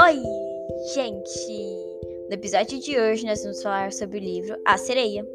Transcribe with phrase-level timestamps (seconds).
[0.00, 0.22] Oi,
[0.94, 1.52] gente!
[2.28, 5.26] No episódio de hoje nós vamos falar sobre o livro A Sereia.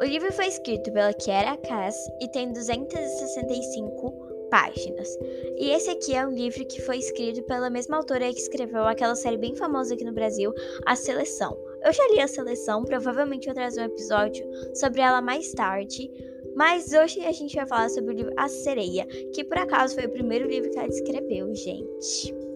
[0.00, 5.18] O livro foi escrito pela Kiera Cass e tem 265 páginas.
[5.58, 9.14] E esse aqui é um livro que foi escrito pela mesma autora que escreveu aquela
[9.14, 10.54] série bem famosa aqui no Brasil,
[10.86, 11.58] A Seleção.
[11.84, 16.10] Eu já li A Seleção, provavelmente vou trazer um episódio sobre ela mais tarde.
[16.54, 20.06] Mas hoje a gente vai falar sobre o livro A Sereia, que por acaso foi
[20.06, 22.51] o primeiro livro que ela escreveu, gente.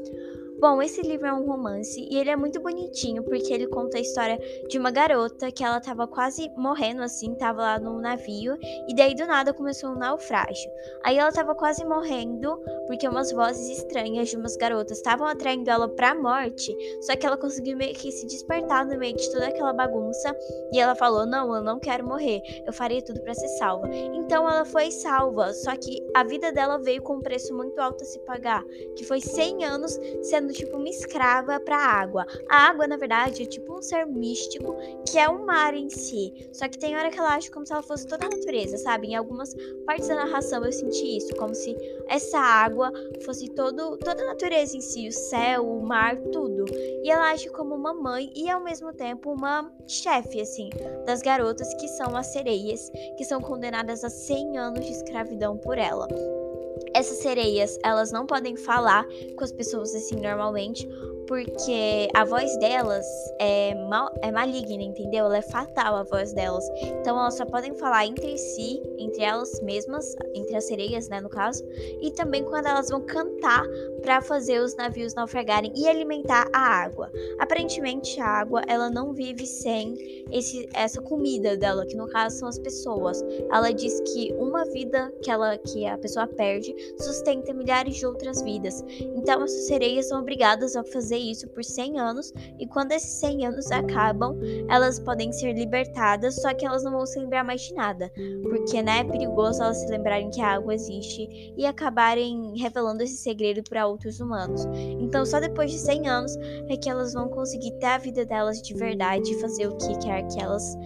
[0.58, 4.00] Bom, esse livro é um romance e ele é muito bonitinho porque ele conta a
[4.00, 4.38] história
[4.68, 8.56] de uma garota que ela tava quase morrendo assim, tava lá no navio
[8.88, 10.70] e daí do nada começou um naufrágio.
[11.04, 15.88] Aí ela tava quase morrendo porque umas vozes estranhas de umas garotas estavam atraindo ela
[15.88, 19.74] pra morte, só que ela conseguiu meio que se despertar no meio de toda aquela
[19.74, 20.34] bagunça
[20.72, 22.40] e ela falou: "Não, eu não quero morrer.
[22.66, 23.88] Eu faria tudo para ser salva".
[23.92, 28.02] Então ela foi salva, só que a vida dela veio com um preço muito alto
[28.02, 28.64] a se pagar,
[28.96, 32.26] que foi 100 anos sendo sendo tipo uma escrava para a água.
[32.48, 34.76] A água, na verdade, é tipo um ser místico
[35.08, 36.48] que é o mar em si.
[36.52, 39.08] Só que tem hora que ela age como se ela fosse toda a natureza, sabe?
[39.08, 41.76] Em algumas partes da narração eu senti isso, como se
[42.08, 42.92] essa água
[43.24, 46.64] fosse todo, toda a natureza em si, o céu, o mar, tudo.
[47.02, 50.70] E ela age como uma mãe e ao mesmo tempo uma chefe, assim,
[51.04, 55.78] das garotas que são as sereias, que são condenadas a 100 anos de escravidão por
[55.78, 56.06] ela.
[56.96, 60.88] Essas sereias, elas não podem falar com as pessoas assim normalmente,
[61.26, 63.06] porque a voz delas
[63.38, 65.26] é, mal, é maligna, entendeu?
[65.26, 66.68] Ela é fatal a voz delas.
[66.82, 71.28] Então elas só podem falar entre si, entre elas mesmas, entre as sereias, né, no
[71.28, 71.64] caso,
[72.00, 73.64] e também quando elas vão cantar
[74.02, 77.10] para fazer os navios naufragarem e alimentar a água.
[77.38, 82.48] Aparentemente a água, ela não vive sem esse, essa comida dela, que no caso são
[82.48, 83.24] as pessoas.
[83.50, 88.42] Ela diz que uma vida que ela que a pessoa perde sustenta milhares de outras
[88.42, 88.84] vidas.
[89.00, 93.10] Então essas sereias são obrigadas a fazer fazer isso por 100 anos e quando esses
[93.20, 94.38] 100 anos acabam,
[94.68, 98.12] elas podem ser libertadas, só que elas não vão se lembrar mais de nada,
[98.42, 103.16] porque né, é perigoso elas se lembrarem que a água existe e acabarem revelando esse
[103.16, 104.66] segredo para outros humanos.
[105.00, 106.36] Então, só depois de 100 anos
[106.68, 109.98] é que elas vão conseguir ter a vida delas de verdade e fazer o que
[109.98, 110.76] quer que elas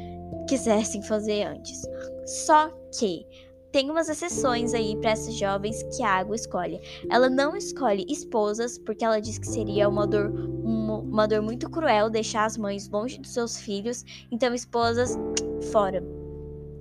[0.49, 1.83] quisessem fazer antes.
[2.27, 3.27] Só que
[3.73, 6.81] tem umas exceções aí para essas jovens que a água escolhe.
[7.09, 10.31] Ela não escolhe esposas porque ela diz que seria uma dor,
[10.63, 15.17] uma, uma dor muito cruel deixar as mães longe dos seus filhos, então esposas
[15.71, 16.03] fora.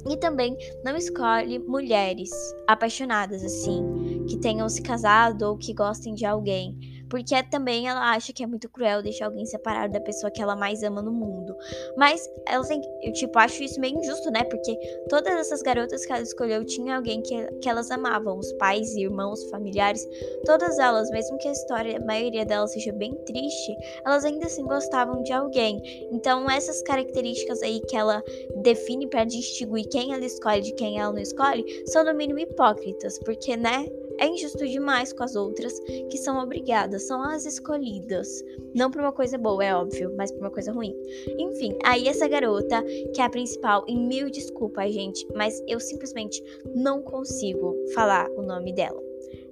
[0.10, 2.32] E também não escolhe mulheres
[2.68, 8.32] apaixonadas assim, que tenham se casado ou que gostem de alguém porque também ela acha
[8.32, 11.56] que é muito cruel deixar alguém separado da pessoa que ela mais ama no mundo.
[11.98, 14.44] Mas ela tem, eu tipo acho isso meio injusto, né?
[14.44, 14.76] Porque
[15.10, 19.44] todas essas garotas que ela escolheu tinha alguém que, que elas amavam, os pais, irmãos,
[19.50, 20.08] familiares,
[20.46, 24.64] todas elas, mesmo que a história, a maioria delas seja bem triste, elas ainda assim
[24.64, 25.82] gostavam de alguém.
[26.12, 28.24] Então essas características aí que ela
[28.62, 33.18] define para distinguir quem ela escolhe de quem ela não escolhe, são no mínimo hipócritas,
[33.20, 33.86] porque né?
[34.20, 38.44] É injusto demais com as outras que são obrigadas, são as escolhidas.
[38.76, 40.94] Não por uma coisa boa, é óbvio, mas por uma coisa ruim.
[41.38, 46.44] Enfim, aí essa garota, que é a principal, e mil desculpas, gente, mas eu simplesmente
[46.76, 49.02] não consigo falar o nome dela.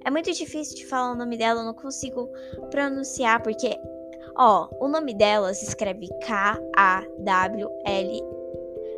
[0.04, 2.28] É muito difícil de falar o nome dela, eu não consigo
[2.70, 3.76] pronunciar, porque,
[4.36, 6.78] ó, o nome dela se escreve K-A-W-L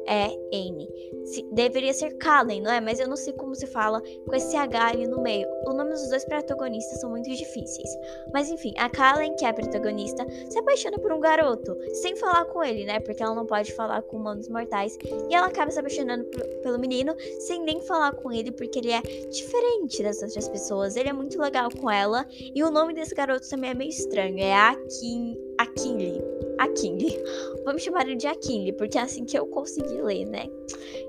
[0.06, 0.88] é N.
[1.24, 2.80] Se, deveria ser Kallen, não é?
[2.80, 5.46] Mas eu não sei como se fala com esse H ali no meio.
[5.66, 7.88] O nome dos dois protagonistas são muito difíceis.
[8.32, 12.44] Mas enfim, a Kallen, que é a protagonista, se apaixona por um garoto, sem falar
[12.46, 13.00] com ele, né?
[13.00, 14.98] Porque ela não pode falar com humanos mortais.
[15.28, 16.24] E ela acaba se apaixonando
[16.62, 19.00] pelo menino, sem nem falar com ele, porque ele é
[19.30, 20.96] diferente das outras pessoas.
[20.96, 22.26] Ele é muito legal com ela.
[22.54, 24.38] E o nome desse garoto também é meio estranho.
[24.38, 26.49] É Akin, Akinli.
[26.60, 27.18] Akinli.
[27.64, 30.46] Vamos chamar ele de Akinli, porque é assim que eu consegui ler, né?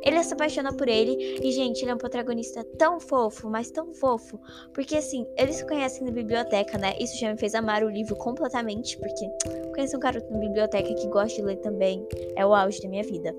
[0.03, 3.93] Ele se apaixona por ele e, gente, ele é um protagonista tão fofo, mas tão
[3.93, 4.39] fofo,
[4.73, 6.95] porque assim, eles se conhecem na biblioteca, né?
[6.99, 9.29] Isso já me fez amar o livro completamente, porque
[9.73, 13.03] conhecer um garoto na biblioteca que gosta de ler também é o auge da minha
[13.03, 13.35] vida.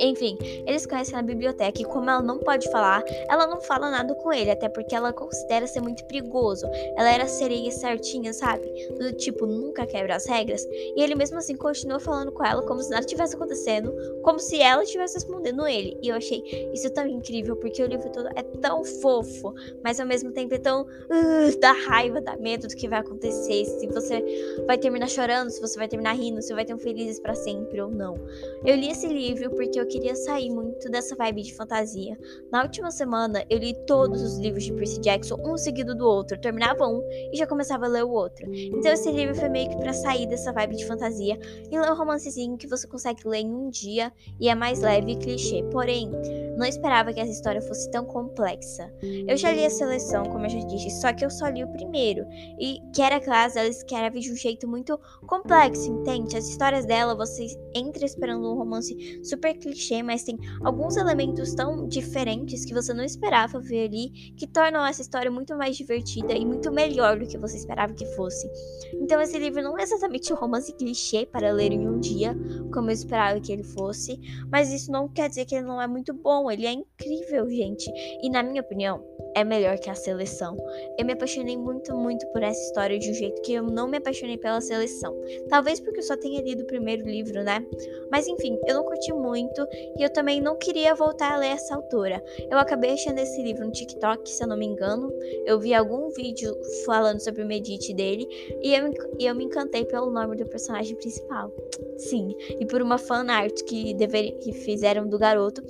[0.00, 0.36] Enfim,
[0.66, 4.32] eles conhecem na biblioteca e como ela não pode falar, ela não fala nada com
[4.32, 6.66] ele, até porque ela considera ser muito perigoso.
[6.96, 8.66] Ela era sereia certinha, sabe?
[8.98, 10.64] Do tipo, nunca quebra as regras.
[10.64, 13.92] E ele mesmo assim continua falando com ela como se nada tivesse acontecendo,
[14.22, 15.98] como se ela estivesse respondendo ele.
[16.02, 19.54] E eu achei isso tão incrível, porque o livro todo é tão fofo,
[19.84, 23.64] mas ao mesmo tempo é tão uh, dá raiva, dá medo do que vai acontecer,
[23.64, 24.24] se você
[24.66, 27.80] vai terminar chorando, se você vai terminar rindo, se vai ter um felizes para sempre
[27.80, 28.18] ou não.
[28.64, 32.16] Eu li esse livro porque eu queria sair muito dessa vibe de fantasia.
[32.50, 36.36] Na última semana, eu li todos os livros de Percy Jackson, um seguido do outro.
[36.36, 37.02] Eu terminava um
[37.32, 38.46] e já começava a ler o outro.
[38.54, 41.38] Então, esse livro foi meio que pra sair dessa vibe de fantasia
[41.70, 45.12] e ler um romancezinho que você consegue ler em um dia e é mais leve
[45.12, 45.62] e clichê.
[45.72, 46.10] Porém,
[46.56, 48.92] não esperava que essa história fosse tão complexa.
[49.26, 51.72] Eu já li a seleção, como eu já disse, só que eu só li o
[51.72, 52.24] primeiro.
[52.58, 56.36] E Kiera Class, ela escreve de um jeito muito complexo, entende?
[56.36, 61.86] As histórias dela, você entra esperando um romance super clichê, mas tem alguns elementos tão
[61.88, 66.44] diferentes que você não esperava ver ali, que tornam essa história muito mais divertida e
[66.44, 68.50] muito melhor do que você esperava que fosse.
[68.94, 72.36] Então esse livro não é exatamente um romance clichê para ler em um dia,
[72.72, 74.20] como eu esperava que ele fosse,
[74.50, 77.90] mas isso não quer dizer que ele não é muito bom, ele é incrível, gente.
[78.22, 79.04] E na minha opinião,
[79.34, 80.56] é melhor que a seleção.
[80.98, 83.96] Eu me apaixonei muito, muito por essa história de um jeito que eu não me
[83.96, 85.16] apaixonei pela seleção.
[85.48, 87.64] Talvez porque eu só tenha lido o primeiro livro, né?
[88.10, 89.66] Mas enfim, eu não curti muito
[89.96, 92.22] e eu também não queria voltar a ler essa autora.
[92.50, 95.12] Eu acabei achando esse livro no TikTok, se eu não me engano.
[95.44, 96.54] Eu vi algum vídeo
[96.84, 98.26] falando sobre o Medite dele
[98.62, 101.52] e eu, e eu me encantei pelo nome do personagem principal.
[101.96, 105.62] Sim, e por uma fan art que, que fizeram do garoto.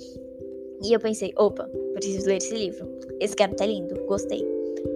[0.83, 2.89] E eu pensei, opa, preciso ler esse livro.
[3.21, 4.45] Esse gato tá lindo, gostei.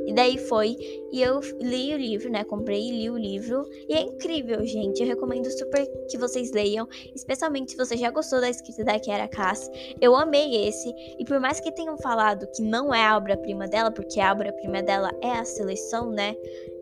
[0.07, 0.77] E daí foi,
[1.13, 2.45] e eu li o livro, né?
[2.45, 3.69] Comprei e li o livro.
[3.89, 5.03] E é incrível, gente.
[5.03, 9.29] Eu recomendo super que vocês leiam, especialmente se você já gostou da escrita da Kiara
[9.29, 9.71] Cass.
[10.01, 13.91] Eu amei esse, e por mais que tenham falado que não é a obra-prima dela,
[13.91, 16.37] porque a obra-prima dela é a seleção, né?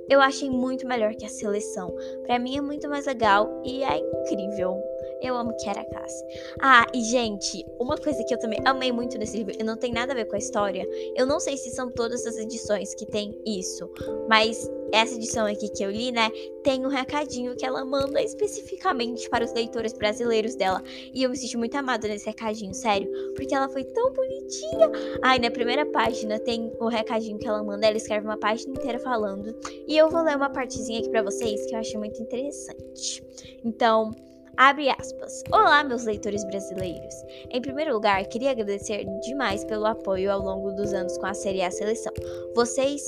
[0.08, 1.94] Eu achei muito melhor que a seleção.
[2.24, 4.82] Para mim é muito mais legal e é incrível.
[5.22, 6.12] Eu amo Kiara Cass.
[6.60, 9.92] Ah, e gente, uma coisa que eu também amei muito nesse livro, e não tem
[9.92, 10.86] nada a ver com a história.
[11.16, 13.88] Eu não sei se são todas as edições que tem isso,
[14.28, 16.30] mas essa edição aqui que eu li, né,
[16.62, 20.82] tem um recadinho que ela manda especificamente para os leitores brasileiros dela.
[21.14, 24.90] E eu me senti muito amada nesse recadinho, sério, porque ela foi tão bonitinha.
[25.22, 28.98] Ai, na primeira página tem o recadinho que ela manda, ela escreve uma página inteira
[28.98, 29.56] falando.
[29.86, 33.22] E eu vou ler uma partezinha aqui para vocês que eu achei muito interessante.
[33.64, 34.10] Então,
[34.56, 35.42] Abre aspas.
[35.50, 37.14] Olá, meus leitores brasileiros.
[37.50, 41.62] Em primeiro lugar, queria agradecer demais pelo apoio ao longo dos anos com a série
[41.62, 42.12] A Seleção.
[42.54, 43.02] Vocês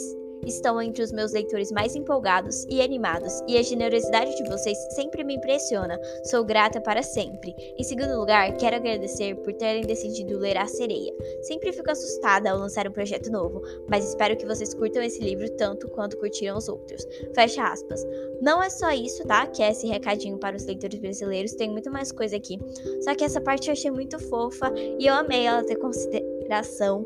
[0.46, 5.25] estão entre os meus leitores mais empolgados e animados, e a generosidade de vocês sempre
[5.25, 5.99] me impressiona.
[6.25, 7.55] Sou grata para sempre.
[7.79, 11.12] Em segundo lugar, quero agradecer por terem decidido ler A Sereia.
[11.43, 15.49] Sempre fico assustada ao lançar um projeto novo, mas espero que vocês curtam esse livro
[15.56, 17.06] tanto quanto curtiram os outros.
[17.35, 18.05] Fecha aspas.
[18.41, 19.46] Não é só isso, tá?
[19.46, 22.58] Que é esse recadinho para os leitores brasileiros, tem muito mais coisa aqui.
[23.02, 25.76] Só que essa parte eu achei muito fofa e eu amei ela ter
[26.44, 27.05] consideração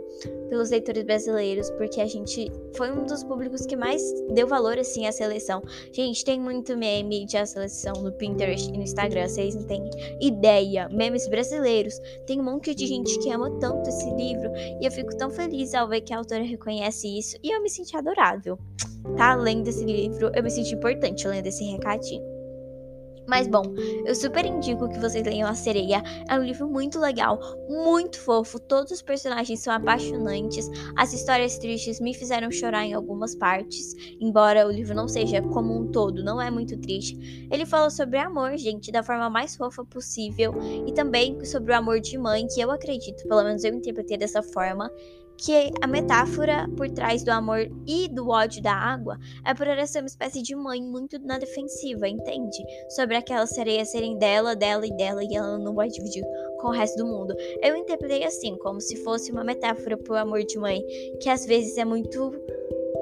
[0.49, 4.03] pelos leitores brasileiros, porque a gente foi um dos públicos que mais
[4.35, 5.63] deu valor assim à seleção.
[5.93, 9.89] Gente, tem muito meme de a seleção no Pinterest e no Instagram, vocês não têm
[10.21, 10.89] ideia.
[10.91, 11.95] Memes brasileiros.
[12.27, 14.51] Tem um monte de gente que ama tanto esse livro
[14.81, 17.71] e eu fico tão feliz ao ver que a autora reconhece isso e eu me
[17.71, 18.59] senti adorável.
[19.17, 22.38] Tá lendo esse livro, eu me senti importante lendo esse recadinho.
[23.29, 23.63] Mas bom,
[24.07, 26.03] eu super indico que vocês leiam A Sereia.
[26.31, 27.39] É um livro muito legal,
[27.69, 28.59] muito fofo.
[28.59, 30.71] Todos os personagens são apaixonantes.
[30.97, 35.79] As histórias tristes me fizeram chorar em algumas partes, embora o livro não seja como
[35.79, 37.49] um todo, não é muito triste.
[37.53, 40.55] Ele fala sobre amor, gente, da forma mais fofa possível
[40.87, 44.43] e também sobre o amor de mãe, que eu acredito, pelo menos eu interpretei dessa
[44.43, 44.91] forma,
[45.39, 49.87] que a metáfora por trás do amor e do ódio da água é por ela
[49.87, 52.59] ser uma espécie de mãe muito na defensiva, entende?
[52.91, 56.25] Sobre aquelas sereias serem dela, dela e dela e ela não vai dividir
[56.61, 57.35] com o resto do mundo.
[57.63, 60.83] Eu interpretei assim, como se fosse uma metáfora pro amor de mãe,
[61.21, 62.33] que às vezes é muito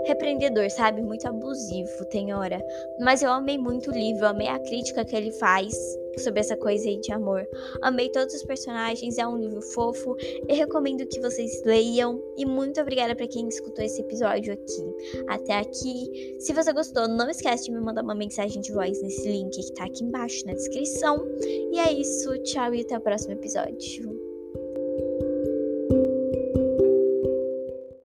[0.07, 1.03] repreendedor, sabe?
[1.03, 2.63] Muito abusivo, tem hora.
[3.01, 5.75] Mas eu amei muito o livro, amei a crítica que ele faz
[6.19, 7.47] sobre essa coisa aí de amor.
[7.83, 10.17] Amei todos os personagens, é um livro fofo.
[10.49, 12.23] Eu recomendo que vocês leiam.
[12.37, 15.25] E muito obrigada para quem escutou esse episódio aqui.
[15.29, 16.37] Até aqui.
[16.39, 19.73] Se você gostou, não esquece de me mandar uma mensagem de voz nesse link que
[19.75, 21.27] tá aqui embaixo na descrição.
[21.41, 24.16] E é isso, tchau e até o próximo episódio.